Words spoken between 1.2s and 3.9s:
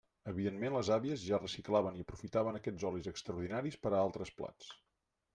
ja reciclaven i aprofitaven aquests olis extraordinaris